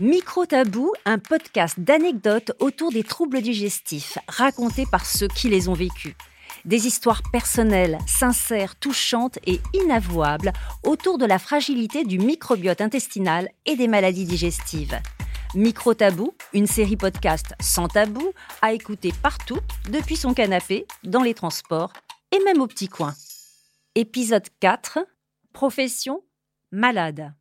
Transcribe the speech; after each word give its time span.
Micro 0.00 0.46
Tabou, 0.46 0.92
un 1.06 1.18
podcast 1.18 1.80
d'anecdotes 1.80 2.52
autour 2.60 2.92
des 2.92 3.02
troubles 3.02 3.42
digestifs 3.42 4.16
racontés 4.28 4.86
par 4.86 5.04
ceux 5.04 5.26
qui 5.26 5.48
les 5.48 5.68
ont 5.68 5.74
vécus. 5.74 6.14
Des 6.64 6.86
histoires 6.86 7.20
personnelles, 7.32 7.98
sincères, 8.06 8.76
touchantes 8.76 9.40
et 9.44 9.58
inavouables 9.74 10.52
autour 10.84 11.18
de 11.18 11.26
la 11.26 11.40
fragilité 11.40 12.04
du 12.04 12.20
microbiote 12.20 12.80
intestinal 12.80 13.48
et 13.66 13.74
des 13.74 13.88
maladies 13.88 14.24
digestives. 14.24 15.00
Micro 15.56 15.94
Tabou, 15.94 16.32
une 16.52 16.68
série 16.68 16.96
podcast 16.96 17.54
sans 17.60 17.88
tabou, 17.88 18.32
à 18.62 18.72
écouter 18.72 19.12
partout, 19.20 19.58
depuis 19.90 20.16
son 20.16 20.32
canapé, 20.32 20.86
dans 21.02 21.22
les 21.24 21.34
transports 21.34 21.92
et 22.30 22.38
même 22.44 22.60
au 22.60 22.68
petit 22.68 22.88
coin. 22.88 23.14
Épisode 23.96 24.46
4 24.60 25.00
Profession 25.52 26.22
malade. 26.70 27.32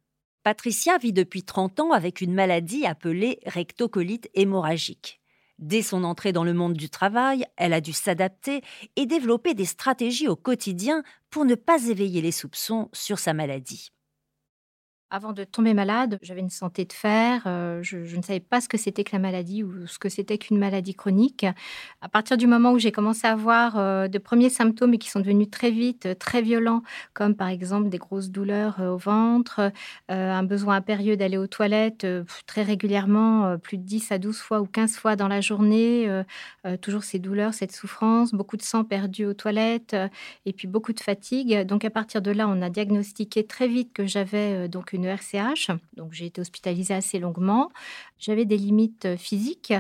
Patricia 0.48 0.98
vit 0.98 1.12
depuis 1.12 1.44
30 1.44 1.82
ans 1.82 1.92
avec 1.92 2.22
une 2.22 2.34
maladie 2.34 2.86
appelée 2.86 3.42
rectocolite 3.46 4.30
hémorragique. 4.34 5.20
Dès 5.60 5.82
son 5.82 6.06
entrée 6.06 6.32
dans 6.32 6.46
le 6.46 6.54
monde 6.54 6.76
du 6.76 6.90
travail, 6.90 7.44
elle 7.58 7.74
a 7.74 7.82
dû 7.82 7.92
s'adapter 7.92 8.62
et 8.96 9.06
développer 9.06 9.56
des 9.56 9.66
stratégies 9.66 10.30
au 10.30 10.38
quotidien 10.38 11.04
pour 11.32 11.44
ne 11.44 11.56
pas 11.56 11.88
éveiller 11.88 12.22
les 12.22 12.32
soupçons 12.32 12.88
sur 12.94 13.20
sa 13.20 13.34
maladie. 13.34 13.92
Avant 15.10 15.32
de 15.32 15.46
tomber 15.46 15.74
malade, 15.74 16.20
j'avais 16.22 16.42
une 16.42 16.50
santé 16.50 16.84
de 16.84 16.92
fer. 16.92 17.44
Euh, 17.46 17.80
je, 17.82 17.98
ne 17.98 18.22
savais 18.22 18.42
pas 18.42 18.60
ce 18.60 18.68
que 18.68 18.78
c'était 18.78 19.06
que 19.06 19.14
la 19.14 19.20
maladie 19.20 19.64
ou 19.64 19.88
ce 19.88 20.00
que 20.00 20.10
c'était 20.10 20.38
qu'une 20.38 20.58
maladie 20.58 20.96
chronique. 20.96 21.46
À 22.02 22.10
partir 22.10 22.36
du 22.36 22.46
moment 22.46 22.74
où 22.74 22.78
j'ai 22.78 22.92
commencé 22.92 23.26
à 23.26 23.32
avoir 23.32 23.78
euh, 23.78 24.10
de 24.10 24.18
premiers 24.18 24.50
symptômes 24.50 24.98
qui 24.98 25.10
sont 25.10 25.22
devenus 25.22 25.50
très 25.50 25.72
vite, 25.72 26.08
euh, 26.08 26.14
très 26.14 26.42
violents, 26.42 26.84
comme 27.14 27.36
par 27.36 27.48
exemple 27.48 27.88
des 27.88 28.00
grosses 28.00 28.32
douleurs 28.32 28.82
au 28.82 28.98
ventre, 28.98 29.72
un 30.10 30.44
besoin 30.44 30.76
impérieux 30.76 31.16
d'aller 31.16 31.38
aux 31.38 31.48
toilettes 31.48 32.06
très 32.46 32.64
régulièrement, 32.64 33.58
plus 33.58 33.78
de 33.78 33.84
10 33.84 34.12
à 34.12 34.18
12 34.18 34.38
fois 34.38 34.60
ou 34.60 34.66
15 34.66 34.98
fois 34.98 35.16
dans 35.16 35.28
la 35.28 35.42
journée, 35.42 36.10
toujours 36.82 37.04
ces 37.04 37.20
douleurs, 37.20 37.54
cette 37.54 37.72
souffrance, 37.72 38.34
beaucoup 38.34 38.58
de 38.58 38.62
sang 38.62 38.84
perdu 38.84 39.26
aux 39.26 39.34
toilettes 39.34 39.96
et 40.46 40.54
puis 40.54 40.68
beaucoup 40.68 40.94
de 40.94 41.00
fatigue. 41.00 41.62
Donc 41.66 41.86
à 41.86 41.90
partir 41.90 42.22
de 42.22 42.32
là, 42.32 42.48
on 42.48 42.62
a 42.62 42.70
diagnostiqué 42.70 43.46
très 43.46 43.68
vite 43.68 43.94
que 43.94 44.06
j'avais 44.06 44.68
donc 44.68 44.94
une 44.98 45.06
RCH. 45.06 45.72
Donc 45.96 46.14
j'ai 46.14 46.26
été 46.26 46.42
hospitalisée 46.42 46.94
assez 46.94 47.20
longuement. 47.20 47.72
J'avais 48.20 48.46
des 48.46 48.58
limites 48.58 49.06
euh, 49.06 49.18
physiques, 49.18 49.74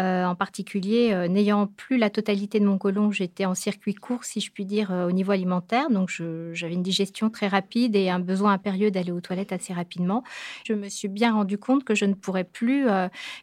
euh, 0.00 0.24
en 0.24 0.34
particulier 0.34 1.10
euh, 1.12 1.28
n'ayant 1.28 1.66
plus 1.66 1.98
la 1.98 2.10
totalité 2.10 2.58
de 2.58 2.64
mon 2.64 2.78
côlon, 2.78 3.10
j'étais 3.10 3.44
en 3.44 3.54
circuit 3.54 3.94
court, 3.94 4.24
si 4.24 4.40
je 4.40 4.50
puis 4.50 4.64
dire, 4.64 4.90
au 4.90 5.12
niveau 5.12 5.32
alimentaire. 5.32 5.90
Donc 5.90 6.10
j'avais 6.52 6.74
une 6.74 6.82
digestion 6.82 7.30
très 7.30 7.46
rapide 7.46 7.96
et 7.96 8.10
un 8.10 8.18
besoin 8.18 8.52
impérieux 8.52 8.90
d'aller 8.90 9.12
aux 9.12 9.20
toilettes 9.20 9.52
assez 9.52 9.72
rapidement. 9.72 10.24
Je 10.66 10.72
me 10.72 10.88
suis 10.88 11.08
bien 11.08 11.34
rendu 11.34 11.58
compte 11.58 11.84
que 11.84 11.94
je 11.94 12.04
ne 12.04 12.14
pourrais 12.14 12.44
plus 12.44 12.86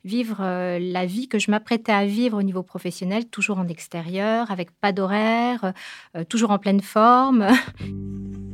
vivre 0.03 0.37
la 0.39 1.05
vie 1.05 1.27
que 1.27 1.39
je 1.39 1.51
m'apprêtais 1.51 1.91
à 1.91 2.05
vivre 2.05 2.37
au 2.37 2.43
niveau 2.43 2.63
professionnel, 2.63 3.27
toujours 3.27 3.59
en 3.59 3.67
extérieur, 3.67 4.51
avec 4.51 4.71
pas 4.71 4.91
d'horaire, 4.91 5.73
toujours 6.29 6.51
en 6.51 6.59
pleine 6.59 6.81
forme. 6.81 7.47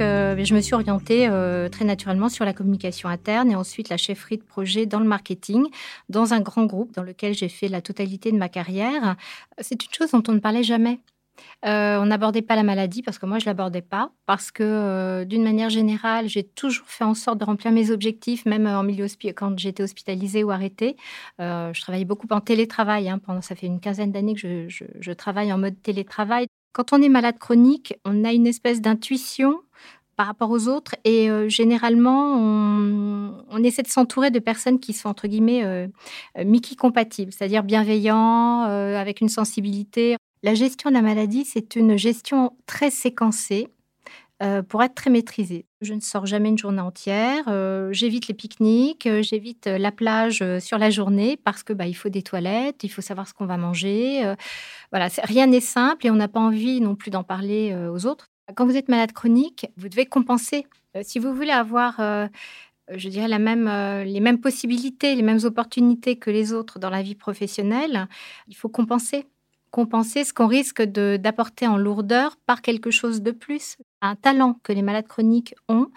Euh, 0.00 0.44
je 0.44 0.54
me 0.54 0.60
suis 0.60 0.74
orientée 0.74 1.28
euh, 1.28 1.68
très 1.68 1.84
naturellement 1.84 2.28
sur 2.28 2.44
la 2.44 2.52
communication 2.52 3.08
interne 3.08 3.50
et 3.50 3.56
ensuite 3.56 3.88
la 3.88 3.96
chefferie 3.96 4.38
de 4.38 4.42
projet 4.42 4.86
dans 4.86 5.00
le 5.00 5.06
marketing, 5.06 5.66
dans 6.08 6.34
un 6.34 6.40
grand 6.40 6.64
groupe 6.64 6.92
dans 6.92 7.02
lequel 7.02 7.34
j'ai 7.34 7.48
fait 7.48 7.68
la 7.68 7.80
totalité 7.80 8.32
de 8.32 8.36
ma 8.36 8.48
carrière. 8.48 9.16
C'est 9.58 9.84
une 9.84 9.92
chose 9.92 10.10
dont 10.12 10.22
on 10.28 10.32
ne 10.32 10.38
parlait 10.38 10.62
jamais. 10.62 11.00
Euh, 11.64 11.98
on 12.00 12.06
n'abordait 12.06 12.42
pas 12.42 12.56
la 12.56 12.64
maladie 12.64 13.02
parce 13.02 13.18
que 13.18 13.26
moi 13.26 13.38
je 13.38 13.46
l'abordais 13.46 13.82
pas 13.82 14.10
parce 14.26 14.50
que 14.50 15.22
d'une 15.22 15.44
manière 15.44 15.70
générale 15.70 16.28
j'ai 16.28 16.42
toujours 16.42 16.86
fait 16.88 17.04
en 17.04 17.14
sorte 17.14 17.38
de 17.38 17.44
remplir 17.44 17.70
mes 17.70 17.92
objectifs 17.92 18.44
même 18.44 18.66
en 18.66 18.82
milieu 18.82 19.06
quand 19.36 19.56
j'étais 19.56 19.84
hospitalisée 19.84 20.42
ou 20.42 20.50
arrêtée. 20.50 20.96
je 21.38 21.80
travaillais 21.80 22.04
beaucoup 22.04 22.26
en 22.30 22.40
télétravail 22.40 23.08
hein, 23.08 23.20
pendant 23.20 23.40
ça 23.40 23.54
fait 23.54 23.68
une 23.68 23.78
quinzaine 23.78 24.10
d'années 24.10 24.34
que 24.34 24.68
je, 24.68 25.12
travaille 25.12 25.52
en 25.52 25.58
mode 25.58 25.80
télétravail. 25.80 26.48
Quand 26.72 26.92
on 26.92 27.02
est 27.02 27.08
malade 27.08 27.38
chronique, 27.38 27.94
on 28.04 28.24
a 28.24 28.32
une 28.32 28.46
espèce 28.46 28.80
d'intuition 28.80 29.60
par 30.18 30.26
rapport 30.26 30.50
aux 30.50 30.66
autres. 30.66 30.96
Et 31.04 31.30
euh, 31.30 31.48
généralement, 31.48 32.34
on, 32.36 33.62
essaie 33.62 33.82
de 33.82 33.88
s'entourer 33.88 34.30
de 34.30 34.40
personnes 34.40 34.80
qui 34.80 34.92
sont, 34.92 35.08
entre 35.08 35.28
guillemets, 35.28 35.64
euh, 35.64 35.86
euh, 36.36 36.44
Mickey 36.44 36.74
compatibles, 36.74 37.32
c'est-à-dire 37.32 37.62
bienveillants, 37.62 38.62
avec 38.62 39.20
une 39.20 39.28
sensibilité. 39.28 40.16
La 40.42 40.54
gestion 40.54 40.90
de 40.90 40.94
la 40.94 41.02
maladie, 41.02 41.44
c'est 41.44 41.76
une 41.76 41.96
gestion 41.96 42.52
très 42.66 42.90
séquencée. 42.90 43.68
Pour 44.68 44.82
être 44.82 44.94
très 44.94 45.10
maîtrisée. 45.10 45.66
Je 45.80 45.94
ne 45.94 46.00
sors 46.00 46.26
jamais 46.26 46.48
une 46.48 46.58
journée 46.58 46.80
entière, 46.80 47.44
j'évite 47.92 48.28
les 48.28 48.34
pique-niques, 48.34 49.08
j'évite 49.20 49.66
la 49.66 49.90
plage 49.92 50.44
sur 50.60 50.78
la 50.78 50.90
journée 50.90 51.36
parce 51.36 51.62
que 51.62 51.72
bah, 51.72 51.86
il 51.86 51.94
faut 51.94 52.08
des 52.08 52.22
toilettes, 52.22 52.84
il 52.84 52.88
faut 52.88 53.02
savoir 53.02 53.26
ce 53.26 53.34
qu'on 53.34 53.46
va 53.46 53.56
manger. 53.56 54.34
voilà, 54.92 55.08
rien 55.24 55.46
n'est 55.46 55.60
simple 55.60 56.06
et 56.06 56.10
on 56.10 56.16
n'a 56.16 56.28
pas 56.28 56.40
envie 56.40 56.80
non 56.80 56.94
plus 56.94 57.10
d'en 57.10 57.24
parler 57.24 57.76
aux 57.92 58.06
autres. 58.06 58.26
Quand 58.54 58.64
vous 58.64 58.76
êtes 58.76 58.88
malade 58.88 59.12
chronique, 59.12 59.66
vous 59.76 59.88
devez 59.88 60.06
compenser. 60.06 60.66
Si 61.02 61.18
vous 61.18 61.34
voulez 61.34 61.50
avoir, 61.50 62.00
je 62.88 63.08
dirais, 63.08 63.28
la 63.28 63.38
même, 63.38 63.68
les 64.04 64.20
mêmes 64.20 64.40
possibilités, 64.40 65.14
les 65.14 65.22
mêmes 65.22 65.44
opportunités 65.44 66.16
que 66.16 66.30
les 66.30 66.52
autres 66.52 66.78
dans 66.78 66.90
la 66.90 67.02
vie 67.02 67.14
professionnelle, 67.14 68.06
il 68.46 68.56
faut 68.56 68.68
compenser. 68.68 69.26
Compenser 69.70 70.24
ce 70.24 70.32
qu'on 70.32 70.46
risque 70.46 70.82
d'apporter 70.82 71.66
en 71.66 71.76
lourdeur 71.76 72.36
par 72.46 72.62
quelque 72.62 72.90
chose 72.90 73.22
de 73.22 73.30
plus 73.30 73.76
un 74.00 74.14
talent 74.14 74.60
que 74.62 74.72
les 74.72 74.82
malades 74.82 75.08
chroniques 75.08 75.54
ont, 75.68 75.88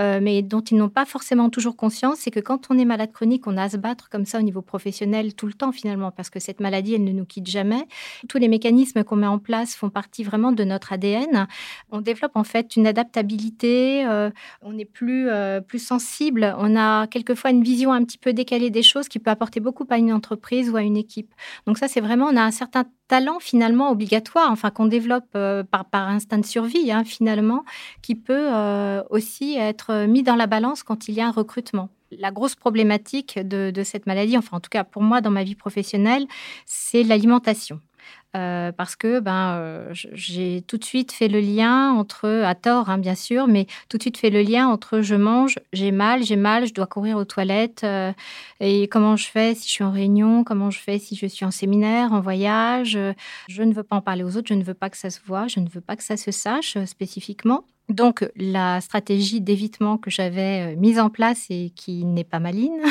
euh, 0.00 0.20
mais 0.22 0.42
dont 0.42 0.60
ils 0.60 0.76
n'ont 0.76 0.88
pas 0.88 1.04
forcément 1.04 1.50
toujours 1.50 1.76
conscience, 1.76 2.18
c'est 2.20 2.30
que 2.30 2.40
quand 2.40 2.68
on 2.70 2.78
est 2.78 2.84
malade 2.84 3.10
chronique, 3.12 3.46
on 3.46 3.56
a 3.56 3.64
à 3.64 3.68
se 3.68 3.76
battre 3.76 4.08
comme 4.08 4.24
ça 4.24 4.38
au 4.38 4.42
niveau 4.42 4.62
professionnel 4.62 5.34
tout 5.34 5.46
le 5.46 5.54
temps 5.54 5.72
finalement, 5.72 6.12
parce 6.12 6.30
que 6.30 6.38
cette 6.38 6.60
maladie, 6.60 6.94
elle 6.94 7.04
ne 7.04 7.12
nous 7.12 7.24
quitte 7.24 7.48
jamais. 7.48 7.86
Tous 8.28 8.38
les 8.38 8.48
mécanismes 8.48 9.02
qu'on 9.02 9.16
met 9.16 9.26
en 9.26 9.38
place 9.38 9.74
font 9.74 9.90
partie 9.90 10.22
vraiment 10.22 10.52
de 10.52 10.62
notre 10.62 10.92
ADN. 10.92 11.48
On 11.90 12.00
développe 12.00 12.36
en 12.36 12.44
fait 12.44 12.76
une 12.76 12.86
adaptabilité, 12.86 14.06
euh, 14.06 14.30
on 14.62 14.78
est 14.78 14.84
plus, 14.84 15.28
euh, 15.28 15.60
plus 15.60 15.84
sensible, 15.84 16.54
on 16.58 16.76
a 16.76 17.08
quelquefois 17.08 17.50
une 17.50 17.64
vision 17.64 17.92
un 17.92 18.04
petit 18.04 18.18
peu 18.18 18.32
décalée 18.32 18.70
des 18.70 18.82
choses 18.82 19.08
qui 19.08 19.18
peut 19.18 19.30
apporter 19.30 19.58
beaucoup 19.58 19.86
à 19.90 19.98
une 19.98 20.12
entreprise 20.12 20.70
ou 20.70 20.76
à 20.76 20.82
une 20.82 20.96
équipe. 20.96 21.34
Donc 21.66 21.78
ça, 21.78 21.88
c'est 21.88 22.00
vraiment, 22.00 22.26
on 22.26 22.36
a 22.36 22.42
un 22.42 22.52
certain 22.52 22.84
finalement 23.40 23.90
obligatoire, 23.90 24.50
enfin 24.50 24.70
qu'on 24.70 24.86
développe 24.86 25.30
par, 25.32 25.84
par 25.84 26.08
instinct 26.08 26.38
de 26.38 26.46
survie 26.46 26.90
hein, 26.90 27.04
finalement 27.04 27.64
qui 28.02 28.14
peut 28.14 28.48
euh, 28.52 29.02
aussi 29.10 29.56
être 29.56 30.06
mis 30.06 30.22
dans 30.22 30.36
la 30.36 30.46
balance 30.46 30.82
quand 30.82 31.08
il 31.08 31.14
y 31.14 31.20
a 31.20 31.26
un 31.26 31.32
recrutement. 31.32 31.88
La 32.10 32.30
grosse 32.30 32.54
problématique 32.54 33.38
de 33.38 33.82
cette 33.84 34.06
maladie, 34.06 34.38
enfin 34.38 34.56
en 34.56 34.60
tout 34.60 34.70
cas 34.70 34.84
pour 34.84 35.02
moi 35.02 35.20
dans 35.20 35.30
ma 35.30 35.44
vie 35.44 35.54
professionnelle, 35.54 36.26
c'est 36.64 37.02
l'alimentation. 37.02 37.80
Euh, 38.36 38.72
parce 38.72 38.94
que 38.94 39.20
ben, 39.20 39.54
euh, 39.54 39.88
j'ai 39.92 40.62
tout 40.66 40.76
de 40.76 40.84
suite 40.84 41.12
fait 41.12 41.28
le 41.28 41.40
lien 41.40 41.92
entre, 41.92 42.28
à 42.44 42.54
tort 42.54 42.90
hein, 42.90 42.98
bien 42.98 43.14
sûr, 43.14 43.46
mais 43.46 43.66
tout 43.88 43.96
de 43.96 44.02
suite 44.02 44.18
fait 44.18 44.28
le 44.28 44.42
lien 44.42 44.68
entre 44.68 45.00
je 45.00 45.14
mange, 45.14 45.58
j'ai 45.72 45.92
mal, 45.92 46.22
j'ai 46.22 46.36
mal, 46.36 46.66
je 46.66 46.74
dois 46.74 46.86
courir 46.86 47.16
aux 47.16 47.24
toilettes, 47.24 47.84
euh, 47.84 48.12
et 48.60 48.86
comment 48.88 49.16
je 49.16 49.28
fais 49.28 49.54
si 49.54 49.66
je 49.68 49.72
suis 49.72 49.84
en 49.84 49.90
réunion, 49.90 50.44
comment 50.44 50.70
je 50.70 50.78
fais 50.78 50.98
si 50.98 51.16
je 51.16 51.24
suis 51.24 51.46
en 51.46 51.50
séminaire, 51.50 52.12
en 52.12 52.20
voyage, 52.20 52.98
je 53.48 53.62
ne 53.62 53.72
veux 53.72 53.82
pas 53.82 53.96
en 53.96 54.02
parler 54.02 54.24
aux 54.24 54.36
autres, 54.36 54.48
je 54.48 54.54
ne 54.54 54.62
veux 54.62 54.74
pas 54.74 54.90
que 54.90 54.98
ça 54.98 55.08
se 55.08 55.20
voit, 55.24 55.48
je 55.48 55.60
ne 55.60 55.68
veux 55.68 55.80
pas 55.80 55.96
que 55.96 56.04
ça 56.04 56.18
se 56.18 56.30
sache 56.30 56.76
spécifiquement. 56.84 57.64
Donc 57.88 58.30
la 58.36 58.82
stratégie 58.82 59.40
d'évitement 59.40 59.96
que 59.96 60.10
j'avais 60.10 60.76
mise 60.76 61.00
en 61.00 61.08
place 61.08 61.46
et 61.48 61.72
qui 61.74 62.04
n'est 62.04 62.24
pas 62.24 62.40
maligne, 62.40 62.82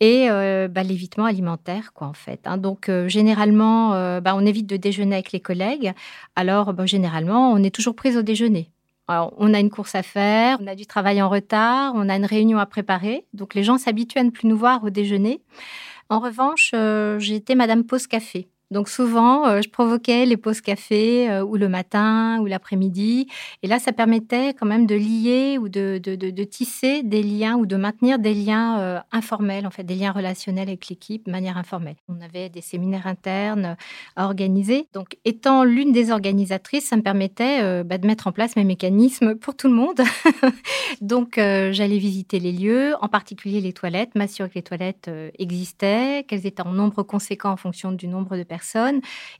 et 0.00 0.30
euh, 0.30 0.66
bah, 0.68 0.82
l'évitement 0.82 1.26
alimentaire, 1.26 1.92
quoi, 1.92 2.06
en 2.06 2.14
fait. 2.14 2.40
Hein. 2.46 2.56
Donc, 2.56 2.88
euh, 2.88 3.08
généralement, 3.08 3.94
euh, 3.94 4.20
bah, 4.20 4.34
on 4.34 4.44
évite 4.46 4.66
de 4.66 4.76
déjeuner 4.76 5.16
avec 5.16 5.32
les 5.32 5.40
collègues. 5.40 5.92
Alors, 6.36 6.72
bah, 6.72 6.86
généralement, 6.86 7.52
on 7.52 7.62
est 7.62 7.74
toujours 7.74 7.94
prise 7.94 8.16
au 8.16 8.22
déjeuner. 8.22 8.70
on 9.08 9.54
a 9.54 9.60
une 9.60 9.70
course 9.70 9.94
à 9.94 10.02
faire, 10.02 10.58
on 10.60 10.66
a 10.66 10.74
du 10.74 10.86
travail 10.86 11.20
en 11.20 11.28
retard, 11.28 11.92
on 11.96 12.08
a 12.08 12.16
une 12.16 12.24
réunion 12.24 12.58
à 12.58 12.66
préparer. 12.66 13.26
Donc, 13.34 13.54
les 13.54 13.62
gens 13.64 13.76
s'habituent 13.76 14.18
à 14.18 14.24
ne 14.24 14.30
plus 14.30 14.48
nous 14.48 14.56
voir 14.56 14.84
au 14.84 14.90
déjeuner. 14.90 15.42
En 16.08 16.20
revanche, 16.20 16.72
j'étais 17.18 17.54
Madame 17.54 17.84
Pause 17.84 18.06
Café. 18.06 18.48
Donc 18.70 18.88
souvent, 18.88 19.48
euh, 19.48 19.62
je 19.62 19.68
provoquais 19.68 20.26
les 20.26 20.36
pauses 20.36 20.60
café 20.60 21.28
euh, 21.28 21.42
ou 21.42 21.56
le 21.56 21.68
matin 21.68 22.38
ou 22.40 22.46
l'après-midi. 22.46 23.26
Et 23.64 23.66
là, 23.66 23.80
ça 23.80 23.92
permettait 23.92 24.54
quand 24.54 24.66
même 24.66 24.86
de 24.86 24.94
lier 24.94 25.58
ou 25.58 25.68
de, 25.68 25.98
tisser 26.44 27.02
des 27.02 27.22
liens 27.24 27.56
ou 27.56 27.66
de 27.66 27.74
maintenir 27.74 28.20
des 28.20 28.32
liens 28.32 28.78
euh, 28.78 29.00
informels, 29.10 29.66
en 29.66 29.70
fait, 29.70 29.82
des 29.82 29.96
liens 29.96 30.12
relationnels 30.12 30.68
avec 30.68 30.88
l'équipe 30.88 31.26
de 31.26 31.32
manière 31.32 31.56
informelle. 31.56 31.96
On 32.08 32.20
avait 32.20 32.48
des 32.48 32.60
séminaires 32.60 33.08
internes 33.08 33.76
à 34.14 34.26
organiser. 34.26 34.86
Donc, 34.94 35.16
étant 35.24 35.64
l'une 35.64 35.90
des 35.90 36.12
organisatrices, 36.12 36.86
ça 36.86 36.96
me 36.96 37.02
permettait 37.02 37.82
bah, 37.82 37.98
de 37.98 38.06
mettre 38.06 38.28
en 38.28 38.32
place 38.32 38.54
mes 38.54 38.64
mécanismes 38.64 39.34
pour 39.34 39.56
tout 39.56 39.66
le 39.66 39.74
monde. 39.74 40.00
Donc, 41.00 41.34
j'allais 41.36 41.98
visiter 41.98 42.38
les 42.38 42.52
lieux, 42.52 42.94
en 43.00 43.08
particulier 43.08 43.60
les 43.60 43.72
toilettes, 43.72 44.14
m'assurer 44.14 44.48
que 44.48 44.54
les 44.54 44.62
toilettes 44.62 45.10
existaient, 45.38 46.24
qu'elles 46.28 46.46
étaient 46.46 46.62
en 46.62 46.72
nombre 46.72 47.02
conséquent 47.02 47.50
en 47.50 47.56
fonction 47.56 47.92
du 47.92 48.06
nombre 48.06 48.36
de 48.36 48.42
personnes 48.42 48.59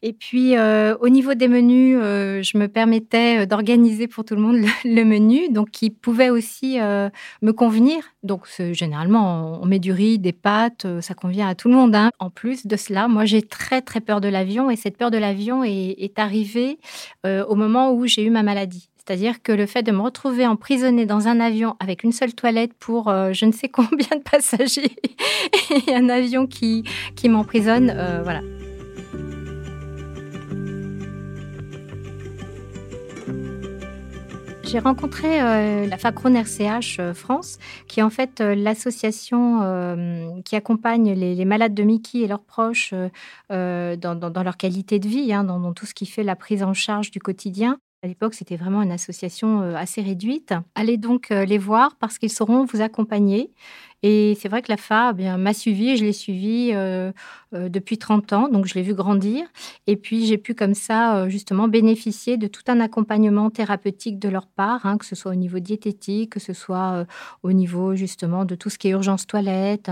Et 0.03 0.13
puis, 0.13 0.55
au 0.59 1.09
niveau 1.09 1.35
des 1.35 1.49
menus, 1.49 1.99
je 1.99 2.59
me 2.59 2.67
permettais 2.67 3.47
d'organiser 3.47 4.09
pour 4.09 4.25
tout 4.25 4.35
le 4.35 4.41
monde 4.41 4.57
le, 4.85 5.05
menu, 5.05 5.49
donc 5.51 5.71
qui 5.71 5.91
pouvait 5.91 6.31
aussi 6.31 6.79
me 6.79 7.51
convenir. 7.53 8.03
Donc, 8.23 8.47
généralement, 8.73 9.61
on 9.63 9.67
met 9.67 9.79
du 9.79 9.93
riz, 9.93 10.19
des 10.19 10.33
pâtes, 10.33 10.87
ça 11.01 11.15
convient 11.15 11.49
à 11.49 11.55
tout 11.55 11.69
le 11.69 11.75
monde. 11.75 11.95
Hein. 11.95 12.11
En 12.19 12.31
plus 12.31 12.67
de 12.67 12.77
cela, 12.77 13.09
moi, 13.09 13.25
j'ai 13.25 13.43
très, 13.43 13.83
très 13.83 14.01
peur 14.01 14.21
de 14.21 14.29
l'avion 14.29 14.71
et 14.71 14.77
cette 14.77 14.97
peur 14.97 15.11
de 15.11 15.19
l'avion 15.19 15.65
est, 15.65 16.19
arrivée 16.19 16.79
au 17.25 17.55
moment 17.55 17.93
où 17.93 18.07
j'ai 18.07 18.25
eu 18.25 18.31
ma 18.31 18.43
maladie. 18.43 18.91
C'est-à-dire 19.11 19.43
que 19.43 19.51
le 19.51 19.67
fait 19.67 19.83
de 19.83 19.91
me 19.91 20.01
retrouver 20.03 20.47
emprisonnée 20.47 21.05
dans 21.05 21.27
un 21.27 21.41
avion 21.41 21.75
avec 21.81 22.05
une 22.05 22.13
seule 22.13 22.33
toilette 22.33 22.75
pour 22.75 23.09
euh, 23.09 23.33
je 23.33 23.45
ne 23.45 23.51
sais 23.51 23.69
combien 23.73 24.17
de 24.17 24.23
passagers 24.23 24.95
et 25.89 25.95
un 25.95 26.09
avion 26.09 26.47
qui, 26.47 26.85
qui 27.17 27.29
m'emprisonne, 27.29 27.93
euh, 27.93 28.21
voilà. 28.23 28.41
J'ai 34.71 34.79
rencontré 34.79 35.43
euh, 35.43 35.85
la 35.89 35.99
FACRON 35.99 36.33
RCH 36.33 37.13
France, 37.13 37.59
qui 37.89 37.99
est 37.99 38.05
en 38.05 38.11
fait 38.11 38.39
l'association 38.39 39.59
qui 40.45 40.55
accompagne 40.55 41.13
les, 41.13 41.45
malades 41.45 41.75
de 41.75 41.83
Mickey 41.83 42.19
et 42.19 42.29
leurs 42.29 42.45
proches 42.45 42.95
dans, 43.49 44.43
leur 44.45 44.57
qualité 44.57 45.01
de 45.01 45.09
vie, 45.09 45.33
hein, 45.33 45.43
dans, 45.43 45.73
tout 45.73 45.87
ce 45.87 45.95
qui 45.95 46.07
fait 46.07 46.23
la 46.23 46.37
prise 46.37 46.63
en 46.63 46.73
charge 46.73 47.11
du 47.11 47.19
quotidien. 47.19 47.79
À 48.05 48.07
l'époque, 48.07 48.35
c'était 48.35 48.55
vraiment 48.55 48.81
une 48.81 48.93
association 48.93 49.61
assez 49.75 50.03
réduite. 50.03 50.55
Allez 50.77 50.99
donc 50.99 51.31
les 51.31 51.59
voir 51.59 51.97
parce 51.97 52.19
qu'ils 52.19 52.31
sauront 52.31 52.65
vous 52.65 52.81
accompagner. 52.81 53.51
Et 54.03 54.37
c'est 54.41 54.49
vrai 54.49 54.63
que 54.63 54.71
la 54.71 54.79
FA 54.79 55.13
eh 55.19 55.37
m'a 55.37 55.53
suivi, 55.53 55.97
je 55.97 56.05
l'ai 56.05 56.13
suivi 56.13 56.71
euh, 56.73 57.13
euh, 57.55 57.69
depuis 57.69 57.99
30 57.99 58.33
ans, 58.33 58.49
donc 58.49 58.67
je 58.67 58.75
l'ai 58.75 58.83
vu 58.83 58.95
grandir. 58.95 59.47
Et 59.87 59.97
puis 59.97 60.25
j'ai 60.25 60.39
pu 60.39 60.55
comme 60.55 60.75
ça 60.75 61.17
euh, 61.17 61.29
justement 61.29 61.69
bénéficier 61.69 62.39
de 62.39 62.47
tout 62.47 62.63
un 62.69 62.81
accompagnement 62.81 63.51
thérapeutique 63.51 64.19
de 64.19 64.29
leur 64.31 64.47
part, 64.47 64.87
hein, 64.87 64.97
que 64.97 65.05
ce 65.05 65.15
soit 65.15 65.33
au 65.33 65.35
niveau 65.35 65.59
diététique, 65.59 66.31
que 66.31 66.41
ce 66.41 66.55
soit 66.55 67.05
au 67.43 67.53
niveau 67.53 67.95
justement 67.95 68.45
de 68.45 68.55
tout 68.55 68.71
ce 68.71 68.79
qui 68.79 68.89
est 68.89 68.93
urgence 68.93 69.27
toilette, 69.27 69.91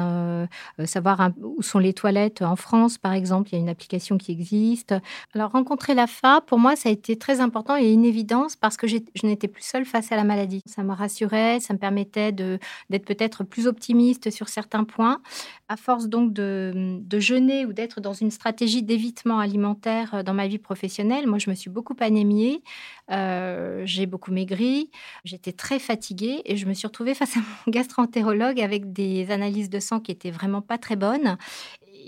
savoir 0.84 1.30
où 1.42 1.62
sont 1.62 1.78
les 1.78 1.92
toilettes 1.92 2.42
en 2.42 2.56
France 2.56 2.98
par 2.98 3.12
exemple, 3.12 3.50
il 3.50 3.56
y 3.56 3.56
a 3.56 3.60
une 3.60 3.68
application 3.68 4.16
qui 4.16 4.32
existe. 4.32 4.94
Alors 5.34 5.52
rencontrer 5.52 5.94
la 5.94 6.06
FA, 6.06 6.40
pour 6.40 6.58
moi, 6.58 6.76
ça 6.76 6.88
a 6.88 6.92
été 6.92 7.16
très 7.16 7.40
important 7.40 7.76
et 7.76 7.92
une 7.92 8.04
évidence 8.04 8.56
parce 8.56 8.76
que 8.76 8.86
je 8.86 8.98
n'étais 9.24 9.48
plus 9.48 9.62
seule 9.64 9.84
face 9.84 10.12
à 10.12 10.16
la 10.16 10.24
maladie. 10.24 10.62
Ça 10.66 10.82
me 10.82 10.92
rassurait, 10.92 11.60
ça 11.60 11.74
me 11.74 11.78
permettait 11.78 12.32
d'être 12.32 13.04
peut-être 13.04 13.44
plus 13.44 13.66
optimiste 13.66 13.97
sur 14.30 14.48
certains 14.48 14.84
points. 14.84 15.20
À 15.68 15.76
force 15.76 16.06
donc 16.06 16.32
de, 16.32 17.02
jeûner 17.18 17.66
ou 17.66 17.72
d'être 17.72 18.00
dans 18.00 18.12
une 18.12 18.30
stratégie 18.30 18.82
d'évitement 18.82 19.38
alimentaire 19.38 20.14
euh, 20.14 20.22
dans 20.22 20.34
ma 20.34 20.46
vie 20.46 20.58
professionnelle, 20.58 21.26
moi 21.26 21.38
je 21.38 21.50
me 21.50 21.54
suis 21.54 21.68
beaucoup 21.68 21.96
anémiée, 22.00 22.62
euh, 23.10 23.82
j'ai 23.84 24.06
beaucoup 24.06 24.32
maigri, 24.32 24.90
j'étais 25.24 25.52
très 25.52 25.78
fatiguée 25.78 26.42
et 26.44 26.56
je 26.56 26.66
me 26.66 26.74
suis 26.74 26.86
retrouvée 26.86 27.14
face 27.14 27.36
à 27.36 27.40
mon 27.40 27.72
gastroentérologue 27.72 28.60
avec 28.60 28.92
des 28.92 29.30
analyses 29.30 29.68
de 29.68 29.80
sang 29.80 30.00
qui 30.00 30.12
étaient 30.12 30.30
vraiment 30.30 30.62
pas 30.62 30.78
très 30.78 30.96
bonnes 30.96 31.36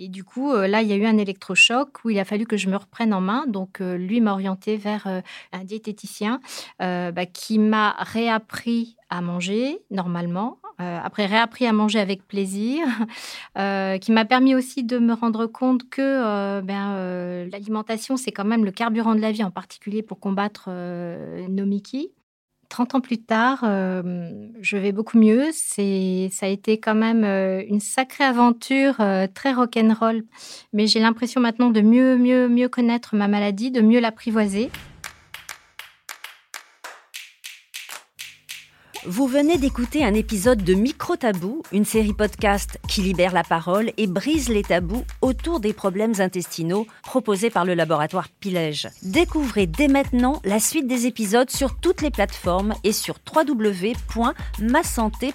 et 0.02 0.08
du 0.08 0.25
coup, 0.25 0.52
euh, 0.52 0.66
là, 0.66 0.81
il 0.81 0.88
y 0.88 0.92
a 0.92 0.96
eu 0.96 1.04
un 1.04 1.19
électrochoc 1.19 2.04
où 2.04 2.10
il 2.10 2.19
a 2.19 2.25
fallu 2.25 2.46
que 2.46 2.56
je 2.56 2.70
me 2.70 2.76
reprenne 2.76 3.12
en 3.12 3.20
main. 3.20 3.44
Donc, 3.46 3.81
lui 3.81 4.20
m'a 4.20 4.32
orienté 4.32 4.76
vers 4.76 5.06
un 5.52 5.64
diététicien 5.64 6.40
bah, 6.78 7.26
qui 7.26 7.58
m'a 7.58 7.96
réappris 7.98 8.96
à 9.10 9.20
manger 9.20 9.82
normalement, 9.90 10.59
après 10.80 11.26
réappris 11.26 11.66
à 11.66 11.72
manger 11.72 11.98
avec 12.00 12.26
plaisir, 12.26 12.86
euh, 13.58 13.98
qui 13.98 14.12
m'a 14.12 14.24
permis 14.24 14.54
aussi 14.54 14.84
de 14.84 14.98
me 14.98 15.12
rendre 15.12 15.46
compte 15.46 15.88
que 15.88 16.00
euh, 16.00 16.60
ben, 16.62 17.48
l'alimentation, 17.50 18.16
c'est 18.16 18.32
quand 18.32 18.44
même 18.44 18.64
le 18.64 18.70
carburant 18.70 19.14
de 19.14 19.20
la 19.20 19.32
vie, 19.32 19.44
en 19.44 19.50
particulier 19.50 20.02
pour 20.02 20.20
combattre 20.20 20.70
nos 20.70 21.66
Mickey. 21.66 22.10
30 22.68 22.94
ans 22.94 23.00
plus 23.00 23.18
tard, 23.18 23.60
je 23.62 24.76
vais 24.76 24.92
beaucoup 24.92 25.18
mieux. 25.18 25.46
C'est, 25.52 26.28
ça 26.30 26.46
a 26.46 26.48
été 26.48 26.78
quand 26.78 26.94
même 26.94 27.24
une 27.24 27.80
sacrée 27.80 28.22
aventure, 28.22 28.96
très 29.34 29.52
rock'n'roll. 29.52 30.22
Mais 30.72 30.86
j'ai 30.86 31.00
l'impression 31.00 31.40
maintenant 31.40 31.70
de 31.70 31.80
mieux, 31.80 32.16
mieux, 32.16 32.48
mieux 32.48 32.68
connaître 32.68 33.16
ma 33.16 33.26
maladie, 33.26 33.72
de 33.72 33.80
mieux 33.80 33.98
l'apprivoiser. 33.98 34.70
Vous 39.06 39.26
venez 39.26 39.56
d'écouter 39.56 40.05
un 40.05 40.12
épisode 40.12 40.62
de 40.62 40.75
Micro 40.75 41.17
Tabou, 41.17 41.62
une 41.73 41.87
série 41.87 42.12
podcast 42.12 42.79
qui 42.87 43.00
libère 43.00 43.32
la 43.32 43.43
parole 43.43 43.93
et 43.97 44.06
brise 44.06 44.50
les 44.50 44.62
tabous 44.62 45.06
autour 45.23 45.58
des 45.58 45.73
problèmes 45.73 46.20
intestinaux 46.20 46.87
proposés 47.02 47.49
par 47.49 47.64
le 47.64 47.73
laboratoire 47.73 48.29
Pilège. 48.29 48.91
Découvrez 49.02 49.67
dès 49.67 49.88
maintenant 49.88 50.43
la 50.44 50.61
suite 50.61 50.87
des 50.87 51.06
épisodes 51.06 51.49
sur 51.49 51.76
toutes 51.76 52.02
les 52.02 52.11
plateformes 52.11 52.75
et 52.85 52.93
sur 52.93 53.17
www.masanté 53.35 55.32